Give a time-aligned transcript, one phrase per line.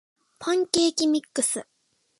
[0.39, 1.67] パンケーキミックス